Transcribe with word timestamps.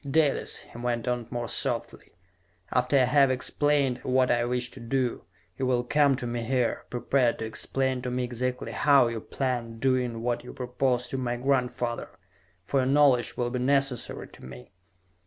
"Dalis," 0.09 0.61
he 0.61 0.77
went 0.79 1.07
on, 1.07 1.27
more 1.29 1.47
softly, 1.47 2.11
"after 2.73 2.97
I 2.97 3.03
have 3.03 3.29
explained 3.29 3.99
what 3.99 4.31
I 4.31 4.43
wish 4.45 4.71
to 4.71 4.79
do, 4.79 5.25
you 5.59 5.67
will 5.67 5.83
come 5.83 6.15
to 6.15 6.25
me 6.25 6.41
here, 6.41 6.85
prepared 6.89 7.37
to 7.37 7.45
explain 7.45 8.01
to 8.01 8.09
me 8.09 8.23
exactly 8.23 8.71
how 8.71 9.09
you 9.09 9.21
planned 9.21 9.79
doing 9.79 10.23
what 10.23 10.43
you 10.43 10.53
proposed 10.53 11.11
to 11.11 11.19
my 11.19 11.35
grandfather 11.35 12.09
for 12.63 12.79
your 12.79 12.87
knowledge 12.87 13.37
will 13.37 13.51
be 13.51 13.59
necessary 13.59 14.27
to 14.29 14.43
me...." 14.43 14.71